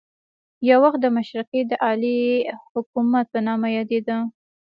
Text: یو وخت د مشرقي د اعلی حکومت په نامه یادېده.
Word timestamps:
یو 0.69 0.77
وخت 0.83 0.99
د 1.01 1.07
مشرقي 1.17 1.61
د 1.67 1.71
اعلی 1.87 2.19
حکومت 2.71 3.25
په 3.33 3.39
نامه 3.47 3.67
یادېده. 3.77 4.17